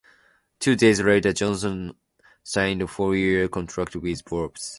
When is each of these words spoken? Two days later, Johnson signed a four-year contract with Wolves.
Two 0.59 0.75
days 0.75 0.99
later, 0.99 1.31
Johnson 1.31 1.93
signed 2.41 2.81
a 2.81 2.87
four-year 2.87 3.47
contract 3.49 3.95
with 3.95 4.23
Wolves. 4.31 4.69